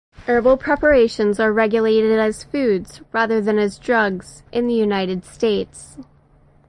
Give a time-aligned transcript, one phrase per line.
[0.25, 5.95] Herbal preparations are regulated as foods, rather than as drugs, in the United States.